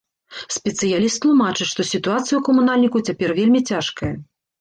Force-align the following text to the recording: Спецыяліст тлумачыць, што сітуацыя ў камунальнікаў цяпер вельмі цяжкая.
Спецыяліст 0.53 1.19
тлумачыць, 1.25 1.67
што 1.73 1.81
сітуацыя 1.89 2.35
ў 2.37 2.39
камунальнікаў 2.47 3.05
цяпер 3.11 3.29
вельмі 3.41 3.61
цяжкая. 3.75 4.11